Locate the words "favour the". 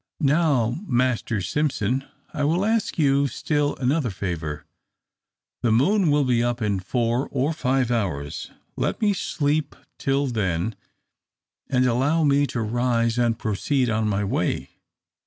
4.09-5.71